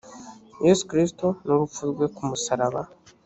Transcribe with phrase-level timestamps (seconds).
[0.65, 2.81] yesu kristo n’urupfu rwe ku musaraba